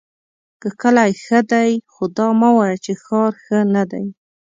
[0.61, 4.05] که کلی ښۀ دی خو دا مه وایه چې ښار ښۀ ندی!